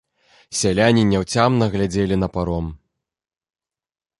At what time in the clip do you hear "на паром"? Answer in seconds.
2.25-2.65